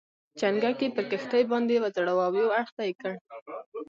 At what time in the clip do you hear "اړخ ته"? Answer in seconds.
2.59-2.83